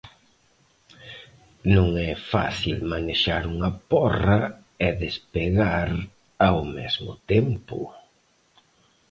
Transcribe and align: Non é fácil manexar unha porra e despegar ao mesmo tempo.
Non 1.75 1.89
é 2.09 2.11
fácil 2.31 2.77
manexar 2.93 3.41
unha 3.53 3.71
porra 3.91 4.41
e 4.87 4.89
despegar 5.03 5.89
ao 6.47 6.59
mesmo 6.77 7.11
tempo. 7.31 7.79